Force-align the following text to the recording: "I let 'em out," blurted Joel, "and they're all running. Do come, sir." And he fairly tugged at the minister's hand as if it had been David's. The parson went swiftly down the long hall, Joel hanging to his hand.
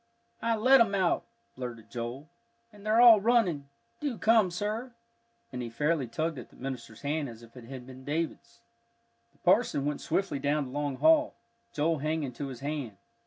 "I 0.41 0.55
let 0.55 0.81
'em 0.81 0.95
out," 0.95 1.25
blurted 1.55 1.91
Joel, 1.91 2.27
"and 2.73 2.83
they're 2.83 2.99
all 2.99 3.21
running. 3.21 3.69
Do 3.99 4.17
come, 4.17 4.49
sir." 4.49 4.93
And 5.53 5.61
he 5.61 5.69
fairly 5.69 6.07
tugged 6.07 6.39
at 6.39 6.49
the 6.49 6.55
minister's 6.55 7.01
hand 7.03 7.29
as 7.29 7.43
if 7.43 7.55
it 7.55 7.65
had 7.65 7.85
been 7.85 8.03
David's. 8.03 8.61
The 9.31 9.37
parson 9.45 9.85
went 9.85 10.01
swiftly 10.01 10.39
down 10.39 10.63
the 10.65 10.71
long 10.71 10.95
hall, 10.95 11.35
Joel 11.71 11.99
hanging 11.99 12.33
to 12.33 12.47
his 12.47 12.61
hand. 12.61 12.97